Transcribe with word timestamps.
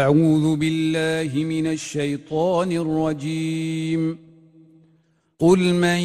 أعوذ 0.00 0.56
بالله 0.56 1.44
من 1.44 1.66
الشيطان 1.66 2.72
الرجيم. 2.72 4.18
قل 5.38 5.74
من 5.74 6.00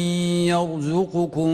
يرزقكم 0.52 1.50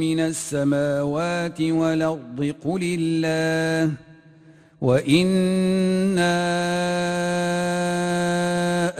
من 0.00 0.20
السماوات 0.20 1.60
والأرض 1.62 2.54
قل 2.64 2.96
الله. 3.00 3.92
وإنا 4.80 6.36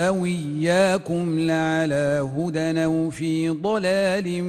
أو 0.09 0.25
إياكم 0.25 1.41
لعلى 1.41 2.31
هدى 2.37 2.85
أو 2.85 3.11
في 3.11 3.49
ضلال 3.49 4.45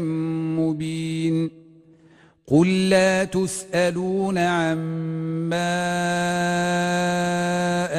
مبين. 0.60 1.67
قل 2.48 2.90
لا 2.90 3.24
تسألون 3.24 4.38
عما 4.38 5.68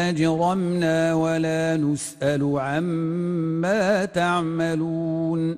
أجرمنا 0.09 1.15
ولا 1.15 1.77
نسأل 1.77 2.59
عما 2.59 4.05
تعملون 4.05 5.57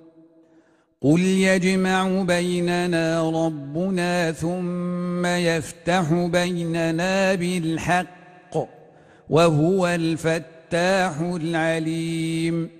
قل 1.00 1.20
يجمع 1.20 2.22
بيننا 2.22 3.30
ربنا 3.30 4.32
ثم 4.32 5.26
يفتح 5.26 6.12
بيننا 6.12 7.34
بالحق 7.34 8.56
وهو 9.30 9.86
الفتاح 9.86 11.20
العليم 11.20 12.79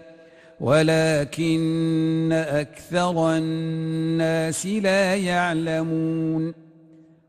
ولكن 0.61 2.29
أكثر 2.31 3.37
الناس 3.37 4.65
لا 4.65 5.15
يعلمون 5.15 6.53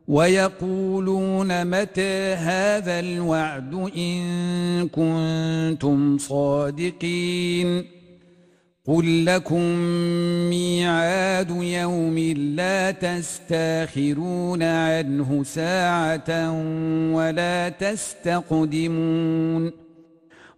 ويقولون 0.08 1.66
متى 1.66 2.32
هذا 2.32 3.00
الوعد 3.00 3.90
إن 3.96 4.88
كنتم 4.88 6.18
صادقين 6.18 7.84
قل 8.86 9.26
لكم 9.26 9.62
ميعاد 10.50 11.50
يوم 11.50 12.18
لا 12.56 12.90
تستأخرون 12.90 14.62
عنه 14.62 15.44
ساعة 15.44 16.52
ولا 17.12 17.68
تستقدمون 17.68 19.72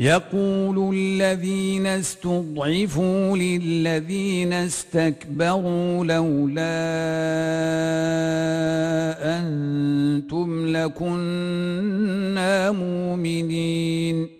يقول 0.00 0.94
الذين 0.96 1.86
استضعفوا 1.86 3.36
للذين 3.36 4.52
استكبروا 4.52 6.04
لولا 6.04 6.62
أنتم 9.38 10.76
لكنا 10.76 12.70
مؤمنين. 12.70 14.39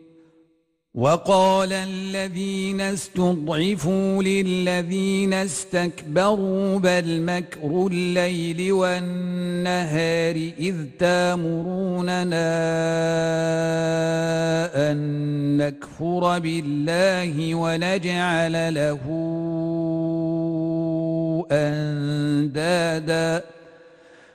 وقال 0.95 1.73
الذين 1.73 2.81
استضعفوا 2.81 4.23
للذين 4.23 5.33
استكبروا 5.33 6.79
بل 6.79 7.21
مكر 7.21 7.87
الليل 7.91 8.71
والنهار 8.71 10.35
إذ 10.59 10.75
تامروننا 10.99 12.51
أن 14.91 14.97
نكفر 15.57 16.39
بالله 16.39 17.55
ونجعل 17.55 18.73
له 18.73 19.01
أندادا 21.51 23.43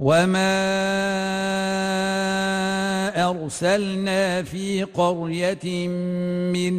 وما 0.00 0.56
أرسلنا 3.30 4.42
في 4.42 4.82
قرية 4.82 5.88
من 6.56 6.74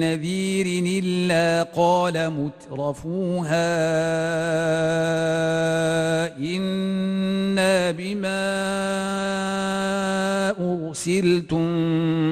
نذير 0.00 0.66
إلا 1.04 1.62
قال 1.62 2.30
مترفوها 2.30 3.76
إنا 6.38 7.90
بما 7.90 8.46
أرسلتم 10.60 11.66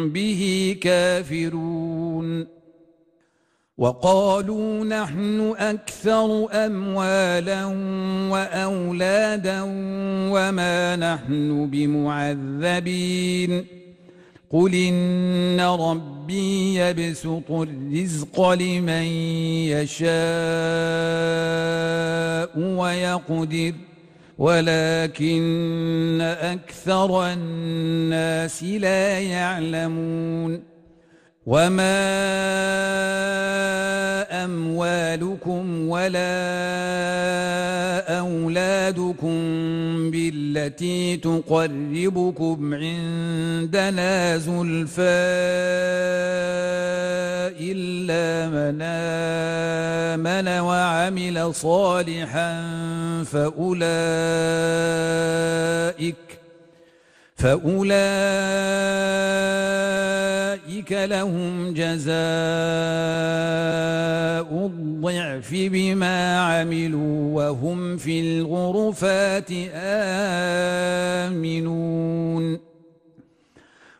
به 0.08 0.76
كافرون 0.80 2.53
وقالوا 3.78 4.84
نحن 4.84 5.54
أكثر 5.58 6.48
أموالا 6.52 7.64
وأولادا 8.30 9.60
وما 10.32 10.96
نحن 10.96 11.70
بمعذبين. 11.70 13.66
قل 14.50 14.74
إن 14.74 15.60
ربي 15.60 16.74
يبسط 16.74 17.50
الرزق 17.50 18.50
لمن 18.50 19.06
يشاء 19.74 20.08
ويقدر 22.58 23.72
ولكن 24.38 26.18
أكثر 26.40 27.32
الناس 27.32 28.64
لا 28.64 29.20
يعلمون. 29.20 30.73
وما 31.46 32.04
أموالكم 34.44 35.88
ولا 35.88 36.34
أولادكم 38.18 39.40
بالتي 40.10 41.16
تقربكم 41.16 42.74
عندنا 42.74 44.38
زلفى 44.38 45.02
إلا 47.60 48.48
من 48.48 48.82
آمن 48.82 50.48
وعمل 50.48 51.54
صالحا 51.54 52.62
فأولئك 53.24 54.04
فأولئك 57.44 57.84
لهم 60.92 61.74
جزاء 61.74 62.14
الضعف 64.66 65.50
بما 65.52 66.38
عملوا 66.38 67.34
وهم 67.36 67.96
في 67.96 68.20
الغرفات 68.20 69.50
آمنون. 71.24 72.73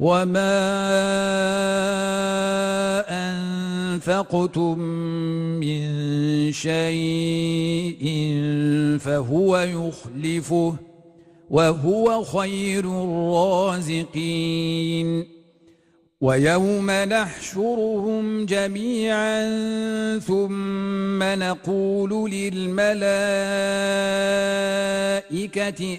وما 0.00 0.56
أنفقتم 3.08 4.78
من 5.60 5.82
شيء 6.52 8.04
فهو 9.00 9.58
يخلفه 9.58 10.74
وهو 11.50 12.24
خير 12.24 12.84
الرازقين 13.84 14.16
ويوم 16.20 16.90
نحشرهم 16.90 18.46
جميعا 18.46 19.38
ثم 20.18 21.22
نقول 21.22 22.30
للملائكة 22.30 22.88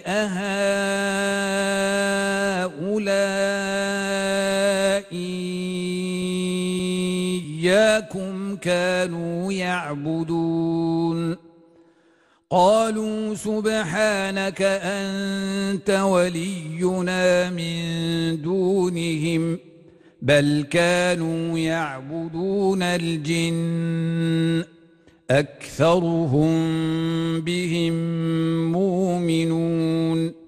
أهؤلاء 0.06 0.38
إياكم 7.62 8.56
كانوا 8.56 9.52
يعبدون. 9.52 11.36
قالوا 12.50 13.34
سبحانك 13.34 14.62
أنت 14.62 15.90
ولينا 15.90 17.50
من 17.50 18.42
دونهم. 18.42 19.58
بل 20.22 20.66
كانوا 20.70 21.58
يعبدون 21.58 22.82
الجن 22.82 24.64
أكثرهم 25.30 26.50
بهم 27.40 27.92
مؤمنون 28.72 30.47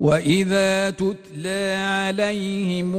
وإذا 0.00 0.90
تتلى 0.90 1.74
عليهم 1.74 2.96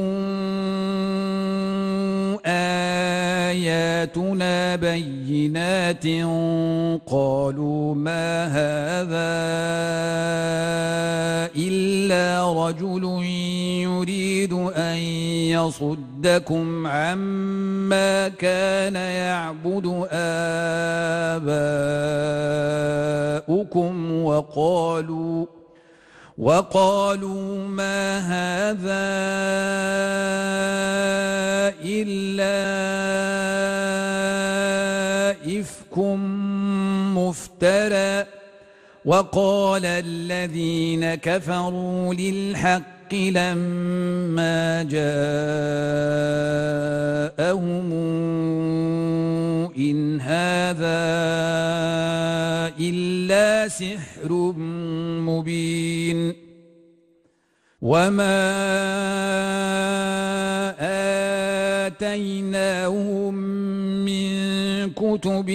آياتنا 3.46 4.76
بينات 4.76 6.06
قالوا 7.06 7.94
ما 7.94 8.46
هذا 8.46 9.38
إلا 11.56 12.52
رجل 12.66 13.04
يريد 13.82 14.52
أن 14.52 14.96
يصدكم 15.54 16.86
عما 16.86 18.28
كان 18.28 18.94
يعبد 18.94 20.06
آباؤكم 23.38 24.12
وقالوا 24.24 25.57
وقالوا 26.38 27.68
ما 27.68 28.18
هذا 28.18 29.08
إلا 31.84 32.58
إفك 35.60 35.98
مفترى. 37.18 38.26
وقال 39.04 39.86
الذين 39.86 41.14
كفروا 41.14 42.14
للحق 42.14 42.97
لما 43.14 44.82
جاءهم 44.82 45.08
إن 49.78 50.20
هذا 50.20 51.08
إلا 52.80 53.68
سحر 53.68 54.32
مبين 55.28 56.34
وما 57.82 58.48
آتيناهم 61.86 63.34
من 64.04 64.28
كتب 64.90 65.48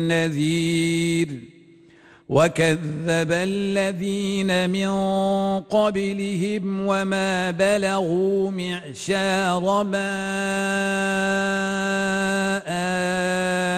نذير 0.08 1.28
وكذب 2.28 3.32
الذين 3.32 4.70
من 4.70 4.90
قبلهم 5.60 6.86
وما 6.86 7.50
بلغوا 7.50 8.50
معشار 8.50 9.84
ما 9.84 10.12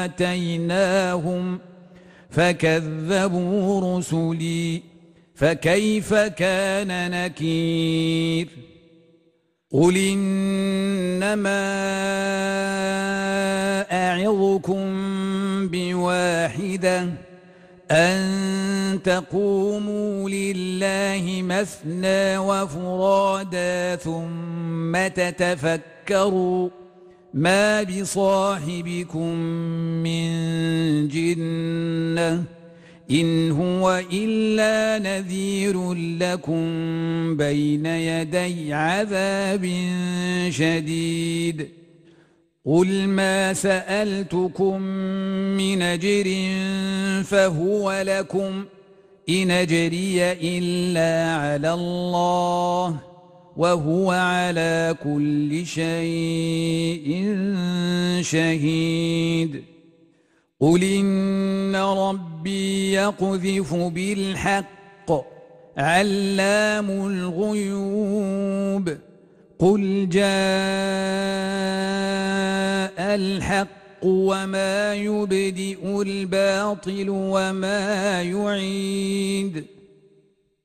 آتيناهم 0.04 1.58
فكذبوا 2.30 3.98
رسلي 3.98 4.89
فكيف 5.40 6.14
كان 6.14 7.10
نكير؟ 7.10 8.48
قل 9.72 9.96
إنما 9.96 11.60
أعظكم 13.92 14.84
بواحدة 15.68 17.08
أن 17.90 18.98
تقوموا 19.04 20.30
لله 20.30 21.42
مثنى 21.42 22.38
وفرادا 22.38 23.96
ثم 23.96 25.06
تتفكروا 25.08 26.68
ما 27.34 27.82
بصاحبكم 27.82 29.34
من 30.04 30.28
جنة. 31.08 32.59
إن 33.10 33.50
هو 33.50 34.02
إلا 34.12 34.98
نذير 34.98 35.94
لكم 35.94 36.62
بين 37.36 37.86
يدي 37.86 38.72
عذاب 38.72 39.70
شديد. 40.50 41.68
قل 42.64 43.08
ما 43.08 43.52
سألتكم 43.52 44.82
من 45.56 45.82
أجر 45.82 46.24
فهو 47.24 48.02
لكم. 48.06 48.64
إن 49.28 49.50
أجري 49.50 50.32
إلا 50.32 51.34
على 51.34 51.74
الله 51.74 53.00
وهو 53.56 54.10
على 54.10 54.96
كل 55.04 55.66
شيء 55.66 57.34
شهيد. 58.20 59.69
قل 60.60 60.84
إن 60.84 61.76
ربي 61.76 62.92
يقذف 62.92 63.74
بالحق 63.74 65.10
علام 65.76 66.90
الغيوب 66.90 68.88
قل 69.58 70.08
جاء 70.08 70.30
الحق 73.14 73.68
وما 74.02 74.94
يبدئ 74.94 76.02
الباطل 76.02 77.06
وما 77.08 78.22
يعيد 78.22 79.64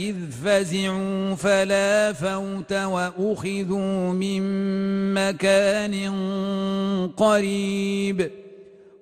إذ 0.00 0.16
فزعوا 0.44 1.34
فلا 1.34 2.12
فوت 2.12 2.72
وأخذوا 2.72 4.12
من 4.12 4.42
مكان 5.14 5.94
قريب 7.16 8.30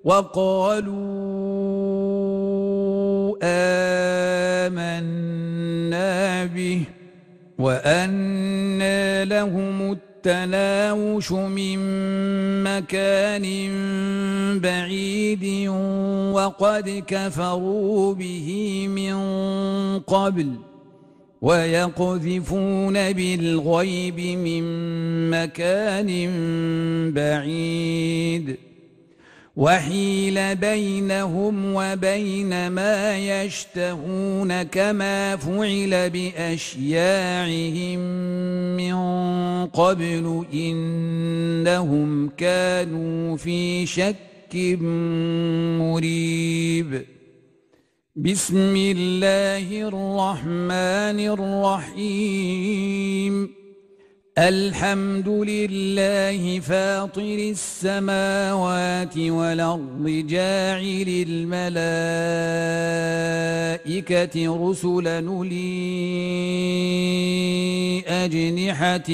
وقالوا 0.03 0.99
آمنا 4.67 5.25
به 6.45 6.81
وأنى 7.59 9.25
لهم 9.25 9.91
التناوش 9.91 11.31
من 11.31 11.79
مكان 12.63 13.45
بعيد 14.59 15.69
وقد 16.33 17.03
كفروا 17.07 18.13
به 18.13 18.87
من 18.87 19.19
قبل 19.99 20.69
ويقذفون 21.41 23.13
بالغيب 23.13 24.19
من 24.19 24.63
مكان 25.29 26.09
بعيد. 27.13 28.57
وحيل 29.55 30.55
بينهم 30.55 31.75
وبين 31.75 32.67
ما 32.67 33.17
يشتهون 33.17 34.63
كما 34.63 35.35
فعل 35.35 36.09
بأشياعهم 36.09 37.99
من 38.77 38.95
قبل 39.65 40.45
إنهم 40.53 42.29
كانوا 42.37 43.37
في 43.37 43.85
شك 43.85 44.55
مريب. 45.79 47.18
بسم 48.15 48.75
الله 48.75 49.81
الرحمن 49.87 51.19
الرحيم. 51.93 53.49
الحمد 54.37 55.29
لله 55.29 56.59
فاطر 56.59 57.53
السماوات 57.53 59.17
والأرض 59.17 60.25
جاعل 60.29 61.25
الملائكة 61.29 61.85
رسلا 64.69 65.21
لي 65.43 65.69
أجنحة 68.07 69.09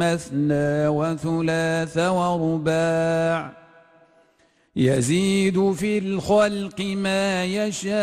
مثنى 0.00 0.88
وثلاث 0.88 1.98
ورباع. 1.98 3.65
يزيد 4.76 5.72
في 5.72 5.98
الخلق 5.98 6.80
ما 6.80 7.44
يشاء. 7.44 7.96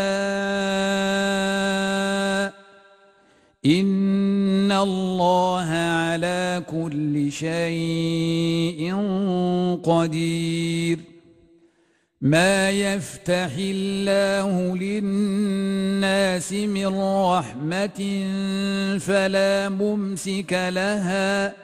إن 3.65 4.71
الله 4.71 5.69
على 5.69 6.63
كل 6.71 7.31
شيء 7.31 8.95
قدير. 9.83 10.99
ما 12.21 12.69
يفتح 12.69 13.51
الله 13.59 14.77
للناس 14.77 16.53
من 16.53 16.99
رحمة 17.35 18.27
فلا 18.99 19.69
ممسك 19.69 20.69
لها. 20.69 21.63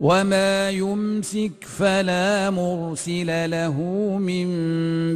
وما 0.00 0.70
يمسك 0.70 1.64
فلا 1.78 2.50
مرسل 2.50 3.50
له 3.50 3.80
من 4.20 4.48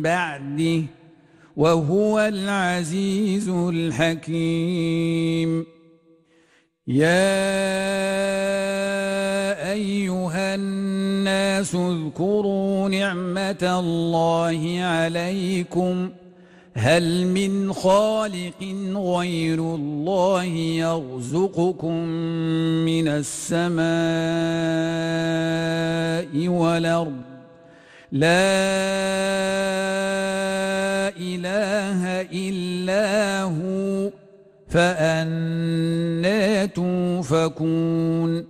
بعده 0.02 0.82
وهو 1.56 2.20
العزيز 2.20 3.49
الحكيم 3.49 4.80
يا 6.87 7.30
أيها 9.72 10.54
الناس 10.54 11.75
اذكروا 11.75 12.88
نعمة 12.88 13.80
الله 13.80 14.80
عليكم 14.82 16.10
هل 16.80 17.26
من 17.26 17.72
خالق 17.72 18.62
غير 18.94 19.58
الله 19.58 20.44
يرزقكم 20.44 21.94
من 22.88 23.08
السماء 23.08 23.80
والأرض؟ 26.49 27.20
لا 28.12 28.28
إله 31.16 32.20
إلا 32.32 33.42
هو 33.42 34.10
فأنا 34.68 36.66
توفكون. 36.66 38.50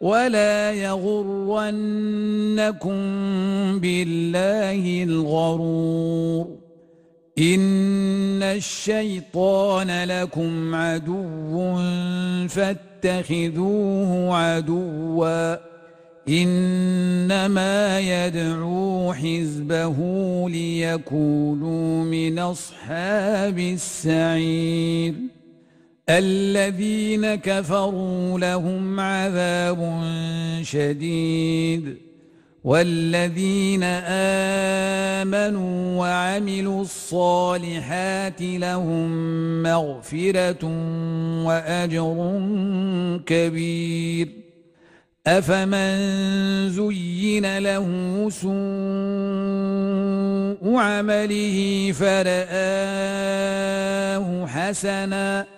ولا 0.00 0.72
يغرنكم 0.72 1.78
بالله 3.80 5.04
الغرور 5.04 6.46
إن 7.38 8.42
الشيطان 8.42 10.04
لكم 10.04 10.74
عدو 10.74 11.76
فاتخذوه 12.48 14.36
عدوا 14.36 15.56
إنما 16.28 18.00
يدعو 18.00 19.12
حزبه 19.12 19.96
ليكونوا 20.48 22.04
من 22.04 22.38
أصحاب 22.38 23.58
السعير 23.58 25.14
الذين 26.08 27.34
كفروا 27.34 28.38
لهم 28.38 29.00
عذاب 29.00 30.02
شديد 30.62 31.96
والذين 32.64 33.82
آمنوا 35.22 36.00
وعملوا 36.00 36.82
الصالحات 36.82 38.42
لهم 38.42 39.08
مغفرة 39.62 40.64
وأجر 41.44 42.40
كبير 43.26 44.28
أفمن 45.26 45.98
زين 46.70 47.58
له 47.58 47.86
سوء 48.30 48.48
عمله 50.76 51.92
فرآه 51.92 52.98
حسناً 54.46 55.57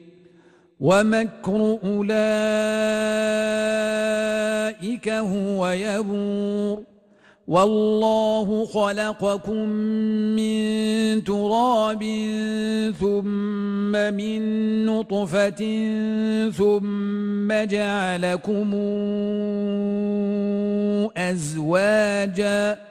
ومكر 0.81 1.77
أولئك 1.83 2.29
هو 5.09 5.69
يبور. 5.69 6.83
والله 7.47 8.65
خلقكم 8.65 9.69
من 10.35 11.23
تراب 11.23 12.03
ثم 12.99 13.91
من 13.91 14.41
نطفة 14.85 15.61
ثم 16.49 17.53
جعلكم 17.63 18.73
أزواجا. 21.17 22.90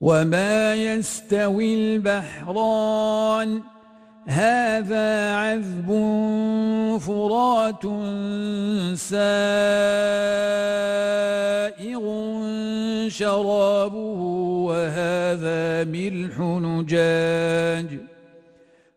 وما 0.00 0.74
يستوي 0.74 1.74
البحران 1.74 3.62
هذا 4.26 5.34
عذب 5.34 5.88
فرات 7.00 7.82
سائغ 8.98 9.20
شرابه 13.08 14.20
وهذا 14.66 15.84
ملح 15.84 16.38
نجاج 16.40 18.09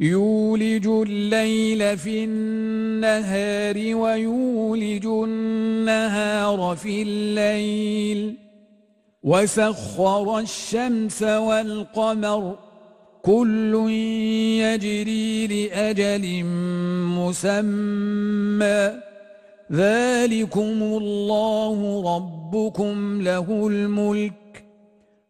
يولج 0.00 0.86
الليل 0.86 1.98
في 1.98 2.24
النهار 2.24 3.94
ويولج 3.94 5.06
النهار 5.06 6.76
في 6.76 7.02
الليل. 7.02 8.36
وسخر 9.22 10.38
الشمس 10.38 11.22
والقمر 11.22 12.58
كل 13.22 13.90
يجري 14.60 15.46
لأجل 15.46 16.44
مسمى. 17.16 18.92
ذلكم 19.72 20.82
الله 20.82 22.02
ربكم 22.16 23.22
له 23.22 23.66
الملك. 23.66 24.32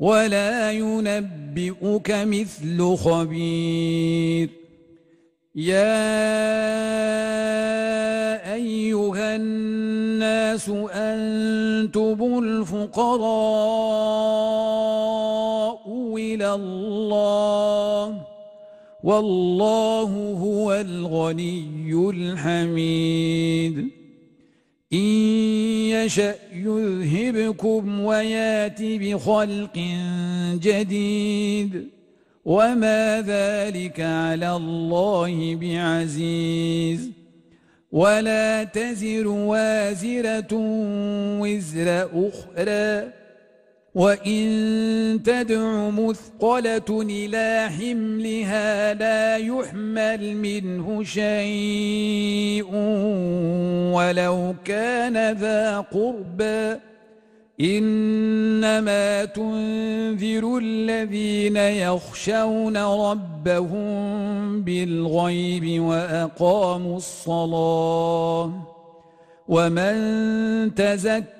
ولا 0.00 0.72
ينبئك 0.72 2.10
مثل 2.10 2.96
خبير. 2.96 4.48
يا 5.54 6.00
أيها 8.54 9.36
الناس 9.36 10.68
أنتم 10.92 12.38
الفقراء 12.44 13.40
إلى 16.16 16.54
الله 16.54 18.22
والله 19.04 20.10
هو 20.40 20.72
الغني 20.72 22.10
الحميد. 22.10 23.99
إن 24.92 24.98
يشأ 24.98 26.34
يذهبكم 26.52 28.00
ويأتي 28.00 28.98
بخلق 28.98 29.78
جديد 30.62 31.88
وما 32.44 33.24
ذلك 33.26 34.00
على 34.00 34.56
الله 34.56 35.56
بعزيز. 35.56 37.10
ولا 37.92 38.64
تزر 38.64 39.28
وازرة 39.28 40.48
وزر 41.40 42.08
أخرى. 42.14 43.19
وإن 43.94 45.20
تدع 45.24 45.90
مثقلة 45.90 46.90
إلى 46.90 47.68
حملها 47.78 48.94
لا 48.94 49.36
يحمل 49.36 50.36
منه 50.36 51.04
شيء 51.04 52.74
ولو 53.94 54.54
كان 54.64 55.32
ذا 55.32 55.80
قربى 55.80 56.80
إنما 57.60 59.24
تنذر 59.24 60.58
الذين 60.62 61.56
يخشون 61.56 62.76
ربهم 62.76 64.62
بالغيب 64.62 65.82
وأقاموا 65.82 66.96
الصلاة 66.96 68.52
ومن 69.48 70.74
تزكى 70.74 71.39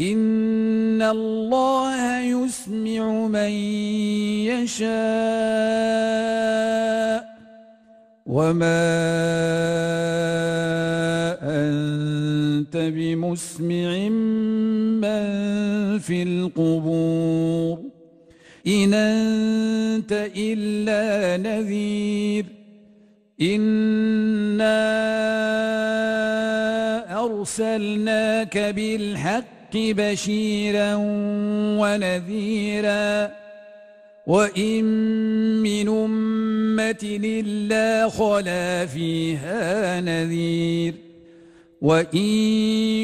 إن 0.00 1.02
الله 1.02 2.20
يسمع 2.20 3.26
من 3.26 3.50
يشاء 4.46 4.88
وما 8.26 8.84
أنت 11.42 12.76
بمسمع 12.76 14.08
من 15.02 15.28
في 15.98 16.22
القبور 16.22 17.78
إن 18.66 18.94
أنت 18.94 20.30
إلا 20.36 21.36
نذير 21.42 22.46
إنا 23.40 24.78
أرسلناك 27.24 28.58
بالحق 28.58 29.57
بشيرا 29.74 30.94
ونذيرا. 31.80 33.30
وإن 34.26 34.84
من 35.62 35.88
أمة 35.88 37.20
إلا 37.24 38.08
خلا 38.08 38.86
فيها 38.86 40.00
نذير. 40.00 41.07
وإن 41.80 42.26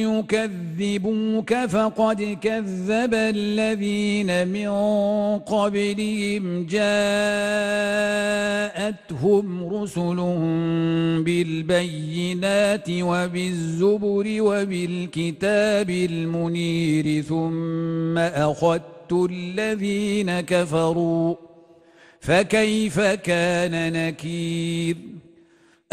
يكذبوك 0.02 1.54
فقد 1.54 2.38
كذب 2.42 3.14
الذين 3.14 4.48
من 4.48 4.68
قبلهم 5.38 6.66
جاءتهم 6.66 6.84
رسلهم 9.74 11.24
بالبينات 11.24 12.90
وبالزبر 12.90 14.24
وبالكتاب 14.40 15.90
المنير 15.90 17.22
ثم 17.22 18.18
أخذت 18.18 19.12
الذين 19.12 20.40
كفروا 20.40 21.34
فكيف 22.20 23.00
كان 23.00 23.92
نكير 23.92 25.13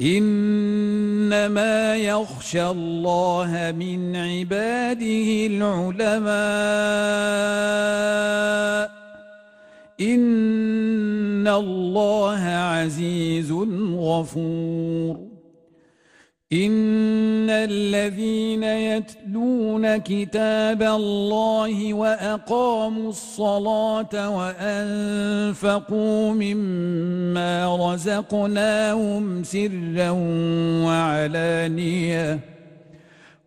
إنما 0.00 1.96
يخشى 1.96 2.66
الله 2.66 3.74
من 3.78 4.16
عباده 4.16 5.46
العلماء. 5.46 6.30
إن 10.00 11.48
الله 11.48 12.40
عزيز 12.40 13.52
غفور. 13.96 15.29
إن 16.52 17.50
الذين 17.50 18.62
يتلون 18.62 19.96
كتاب 19.96 20.82
الله 20.82 21.94
وأقاموا 21.94 23.10
الصلاة 23.10 24.36
وأنفقوا 24.36 26.32
مما 26.32 27.76
رزقناهم 27.92 29.44
سرا 29.44 30.10
وعلانيةً 30.84 32.59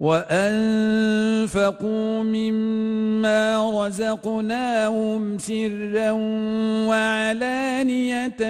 وأنفقوا 0.04 1.84
مما 2.24 3.72
رزقناهم 3.86 5.38
سرا 5.38 6.12
وعلانية 6.92 8.42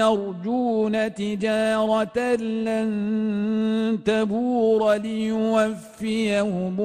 يرجون 0.00 1.14
تجارة 1.14 2.34
لن 2.36 3.98
تبور 4.04 4.94
ليوفيهم 4.94 6.76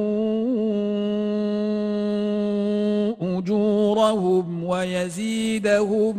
أجورهم 3.21 4.63
ويزيدهم 4.63 6.17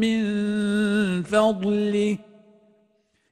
من 0.00 0.22
فضله 1.22 2.18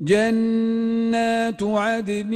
جنات 0.00 1.62
عدن 1.62 2.34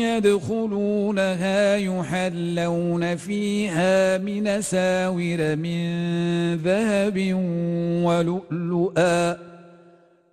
يدخلونها 0.00 1.76
يحلون 1.76 3.16
فيها 3.16 4.18
من 4.18 4.62
ساور 4.62 5.56
من 5.56 5.86
ذهب 6.56 7.34
ولؤلؤا 8.04 9.38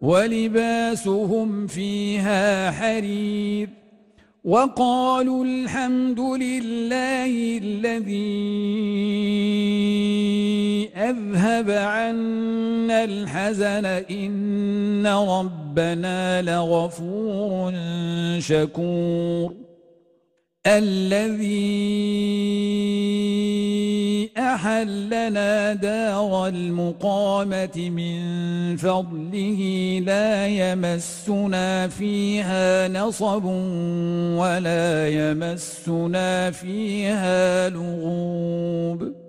ولباسهم 0.02 1.67
فيها 1.67 2.71
حرير 2.71 3.79
وقالوا 4.43 5.45
الحمد 5.45 6.19
لله 6.19 7.60
الذي 7.63 8.39
أذهب 10.95 11.69
عنا 11.71 13.04
الحزن 13.04 13.86
إن 13.86 15.08
ربنا 15.08 16.41
لغفور 16.41 17.73
شكور. 18.39 19.68
الذي 20.67 21.89
أحلنا 24.38 25.74
دار 25.74 26.48
المقامة 26.48 27.89
من 27.89 28.78
فضله 28.78 29.62
لا 30.06 30.48
يمسنا 30.48 31.88
فيها 31.88 32.88
نصب 32.88 33.45
ولا 34.36 35.08
يمسنا 35.08 36.52
فيها 36.52 37.69
لغوب 37.69 39.29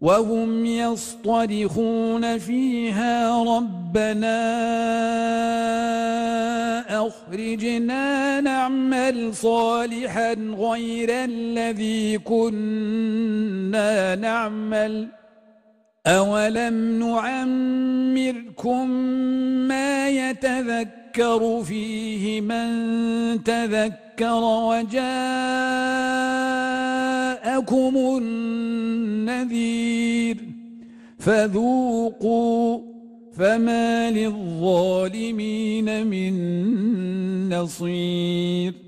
وهم 0.00 0.66
يصطرخون 0.66 2.38
فيها 2.38 3.42
ربنا 3.42 4.38
أخرجنا 7.06 8.40
نعمل 8.40 9.34
صالحا 9.34 10.32
غير 10.58 11.08
الذي 11.10 12.18
كنا 12.18 14.14
نعمل. 14.14 15.08
أولم 16.08 16.98
نعمركم 16.98 18.90
ما 19.68 20.08
يتذكر 20.08 21.62
فيه 21.64 22.40
من 22.40 22.68
تذكر 23.44 24.40
وجاءكم 24.70 25.02
النذير 29.16 30.36
فذوقوا 31.18 32.80
فما 33.36 34.10
للظالمين 34.10 36.06
من 36.06 36.34
نصير 37.54 38.87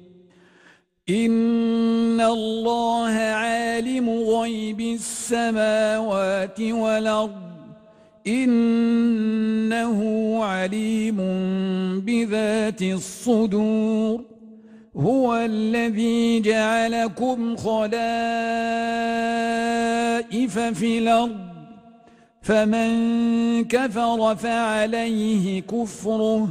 إن 1.11 2.21
الله 2.21 3.13
عالم 3.13 4.11
غيب 4.11 4.81
السماوات 4.81 6.61
والأرض 6.61 7.33
إنه 8.27 9.99
عليم 10.45 11.17
بذات 12.01 12.83
الصدور 12.83 14.25
هو 14.97 15.37
الذي 15.37 16.41
جعلكم 16.41 17.57
خلائف 17.57 17.89
في 20.59 20.99
الأرض 20.99 21.37
فمن 22.43 22.91
كفر 23.65 24.37
فعليه 24.37 25.61
كفره 25.63 26.49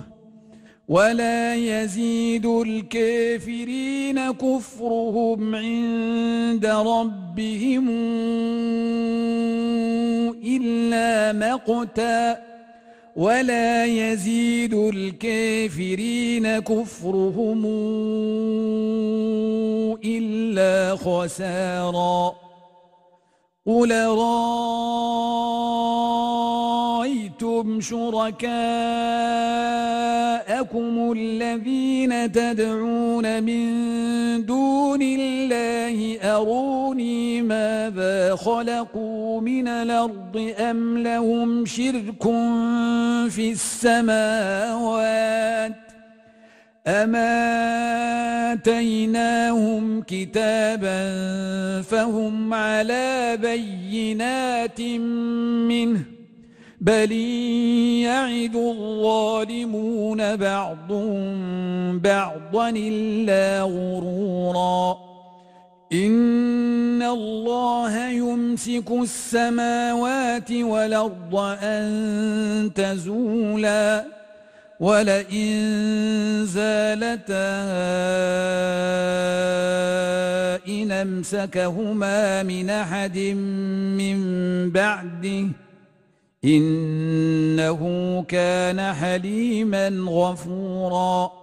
ولا 0.90 1.56
يزيد 1.56 2.46
الكافرين 2.46 4.32
كفرهم 4.32 5.56
عند 5.56 6.66
ربهم 6.66 7.90
إلا 10.46 11.34
مقتا. 11.34 12.50
ولا 13.16 13.86
يزيد 13.86 14.74
الكافرين 14.74 16.60
كفرهم 16.60 17.66
إلا 20.06 20.96
خسارا. 20.96 22.49
قل 23.66 23.92
رأيتم 27.00 27.82
شركاءكم 27.82 28.50
الذين 31.12 32.32
تدعون 32.32 33.44
من 33.44 34.46
دون 34.46 35.02
الله 35.02 36.18
أروني 36.36 37.42
ماذا 37.42 38.36
خلقوا 38.36 39.42
من 39.42 39.68
الأرض 39.68 40.54
أم 40.60 40.98
لهم 40.98 41.66
شرك 41.66 42.24
في 43.30 43.52
السماوات 43.52 45.10
أما 46.88 48.54
آتيناهم 48.54 50.02
كتابا 50.02 51.02
فهم 51.82 52.54
على 52.54 53.38
بينات 53.42 54.82
منه 55.70 56.02
بل 56.82 57.12
يعد 58.02 58.56
الظالمون 58.56 60.36
بعضهم 60.36 62.00
بعضا 62.00 62.70
إلا 62.70 63.62
غرورا 63.62 64.98
إن 65.94 67.04
الله 67.04 68.10
يمسك 68.10 68.92
السماوات 68.92 70.52
والأرض 70.52 71.36
أن 71.62 72.72
تزولاً 72.76 74.19
ولئن 74.80 75.56
زالتا 76.46 77.60
إن 80.68 80.92
امسكهما 80.92 82.44
من 82.44 82.70
أحد 82.70 83.18
من 83.98 84.20
بعده 84.72 85.48
إنه 86.46 87.82
كان 88.28 88.94
حليما 88.94 89.90
غفوراً 90.08 91.39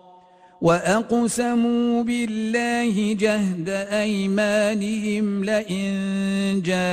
وأقسموا 0.60 2.02
بالله 2.02 3.12
جهد 3.14 3.68
أيمانهم 3.92 5.44
لئن 5.44 6.62
جاءهم 6.64 6.86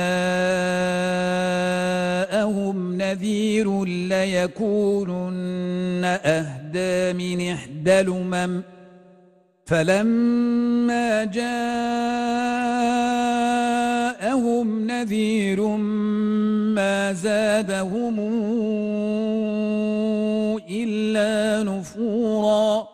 نذير 2.96 3.84
ليكونن 3.84 5.24
أهدى 6.04 7.12
من 7.12 7.52
إحدى 7.52 8.00
الأمم 8.00 8.62
فلما 9.66 11.24
جاءهم 11.24 11.66
نذير 14.86 15.66
ما 16.76 17.12
زادهم 17.12 18.20
إلا 20.70 21.62
نفوراً 21.62 22.93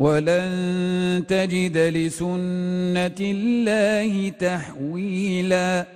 ولن 0.00 1.24
تجد 1.28 1.78
لسنة 1.78 3.20
الله 3.20 4.28
تحويلا. 4.28 5.86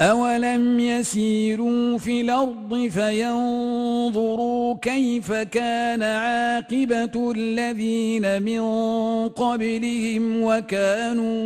أولم 0.00 0.80
يسيروا 0.80 1.98
في 1.98 2.20
الأرض 2.20 2.88
فينظروا 2.88 4.76
كيف 4.82 5.32
كان 5.32 6.02
عاقبة 6.02 7.32
الذين 7.36 8.42
من 8.42 8.60
قبلهم 9.28 10.42
وكانوا 10.42 11.36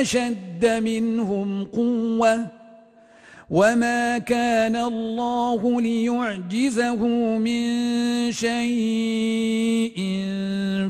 أشد 0.00 0.66
منهم 0.66 1.64
قوةً 1.64 2.55
وما 3.50 4.18
كان 4.18 4.76
الله 4.76 5.80
ليعجزه 5.80 6.96
من 7.38 7.62
شيء 8.32 9.96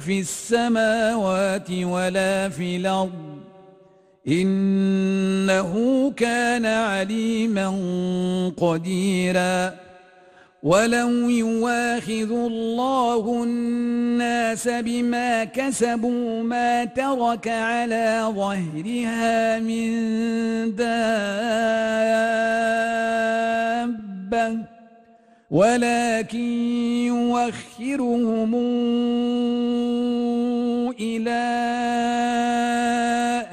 في 0.00 0.20
السماوات 0.20 1.70
ولا 1.70 2.48
في 2.48 2.76
الأرض 2.76 3.36
إنه 4.28 5.72
كان 6.16 6.66
عليما 6.66 7.68
قديراً 8.56 9.86
ولو 10.66 11.31
يواخذ 11.31 12.31
الله 12.33 13.42
الناس 13.44 14.68
بما 14.68 15.44
كسبوا 15.44 16.42
ما 16.42 16.85
ترك 16.85 17.48
على 17.48 18.26
ظهرها 18.35 19.59
من 19.59 19.87
دابة 20.74 20.96
ولكن 25.50 26.38
يوخرهم 27.07 28.55
إلى 31.00 31.46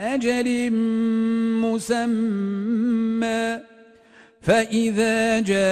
أجل 0.01 0.71
مسمى 1.61 2.53
فإذا 4.43 5.39
جاء 5.39 5.63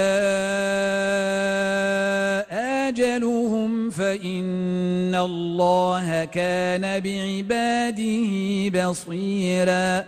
أجلهم 2.88 3.90
فإن 3.90 5.14
الله 5.14 6.24
كان 6.24 7.00
بعباده 7.00 8.30
بصيرا. 8.68 10.04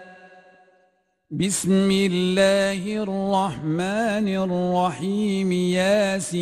بسم 1.31 1.91
الله 1.91 3.03
الرحمن 3.03 4.29
الرحيم 4.29 5.53
ياسين. 5.53 6.35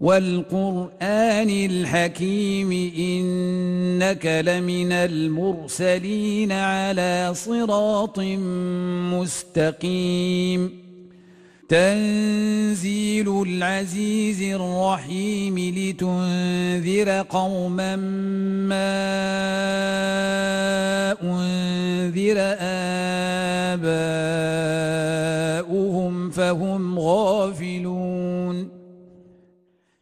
والقرآن 0.00 1.50
الحكيم 1.50 2.72
إنك 2.98 4.26
لمن 4.26 4.92
المرسلين 4.92 6.52
على 6.52 7.30
صراط 7.34 8.18
مستقيم. 9.12 10.80
تنزيل 11.68 13.42
العزيز 13.42 14.42
الرحيم 14.42 15.58
لتنذر 15.58 17.26
قوما 17.28 17.96
ما 18.66 19.00
أنذر 21.22 22.36
آباؤهم 23.70 24.59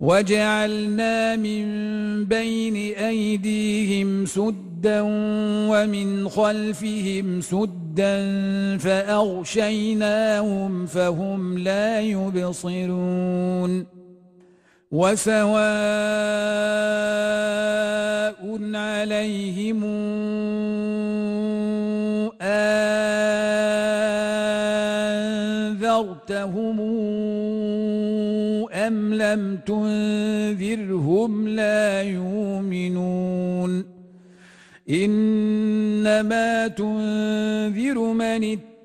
وجعلنا 0.00 1.36
من 1.36 1.64
بين 2.24 2.76
أيديهم 2.94 4.26
سدا 4.26 5.00
ومن 5.70 6.28
خلفهم 6.28 7.40
سدا 7.40 8.18
فأغشيناهم 8.78 10.06
فهم 10.86 11.58
لا 11.58 12.00
يبصرون 12.00 13.97
وسواء 14.92 15.48
عليهم 18.74 19.84
أنذرتهم 25.88 26.80
أم 28.72 29.14
لم 29.14 29.58
تنذرهم 29.66 31.48
لا 31.48 32.02
يؤمنون 32.02 33.84
إنما 34.90 36.68
تنذر 36.68 37.98
من 37.98 38.44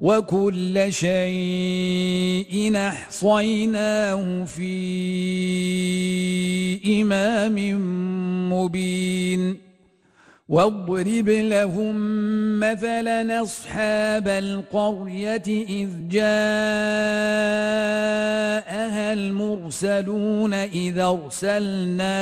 وكل 0.00 0.92
شيء 0.92 2.72
أحصيناه 2.76 4.44
في 4.44 4.70
إمام 7.02 7.56
مبين. 8.52 9.69
واضرب 10.50 11.28
لهم 11.28 11.94
مثلا 12.60 13.42
أصحاب 13.42 14.28
القرية 14.28 15.42
إذ 15.48 15.88
جاءها 16.08 16.22
المرسلون 19.12 20.54
إذا 20.54 21.04
أرسلنا 21.04 22.16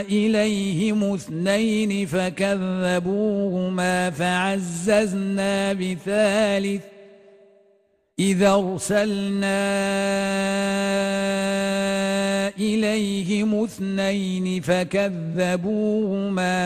إليهم 0.00 1.14
اثنين 1.14 2.06
فكذبوهما 2.06 4.10
فعززنا 4.10 5.72
بثالث 5.72 6.93
إذا 8.18 8.50
أرسلنا 8.50 9.64
إليهم 12.48 13.64
اثنين 13.64 14.60
فكذبوهما 14.60 15.90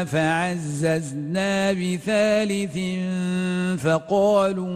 فعززنا 0.05 1.73
بثالث 1.73 2.79
فقالوا 3.83 4.69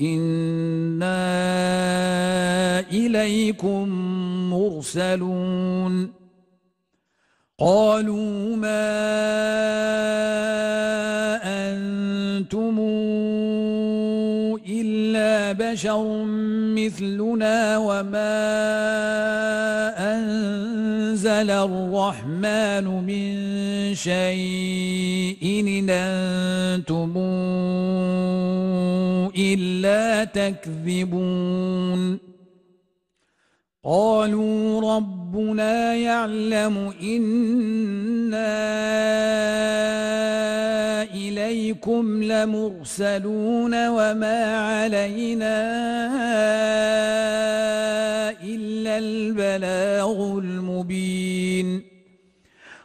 إنا 0.00 1.20
إليكم 2.80 3.88
مرسلون 4.50 6.12
قالوا 7.58 8.56
ما 8.56 9.04
أنتم 11.44 12.78
بشر 15.52 16.24
مثلنا 16.74 17.78
وما 17.78 18.34
أنزل 20.14 21.50
الرحمن 21.50 22.84
من 23.06 23.34
شيء 23.94 25.64
إن 25.68 25.90
أنتم 25.90 27.12
إلا 29.36 30.24
تكذبون 30.24 32.33
قالوا 33.84 34.96
ربنا 34.96 35.94
يعلم 35.94 36.92
إنا 37.02 38.52
إليكم 41.02 42.22
لمرسلون 42.22 43.88
وما 43.88 44.56
علينا 44.56 45.56
إلا 48.44 48.98
البلاغ 48.98 50.38
المبين 50.38 51.93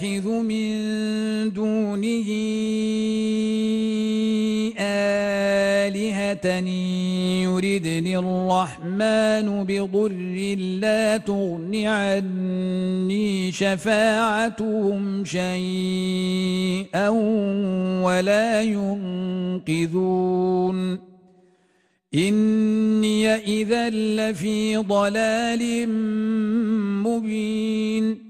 أتخذ 0.00 0.28
من 0.28 1.52
دونه 1.52 2.28
آلهة 4.80 6.46
يردني 7.44 8.18
الرحمن 8.18 9.64
بضر 9.68 10.12
لا 10.80 11.16
تغن 11.16 11.74
عني 11.84 13.52
شفاعتهم 13.52 15.24
شيئا 15.24 17.08
ولا 18.04 18.62
ينقذون. 18.62 19.98
إني 22.14 23.34
إذا 23.34 23.90
لفي 23.90 24.76
ضلال 24.76 25.88
مبين. 27.04 28.29